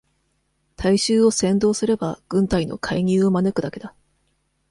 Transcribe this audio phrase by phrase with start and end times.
[0.77, 3.93] 大衆を扇動すれば、軍隊の介入を招くだけだ。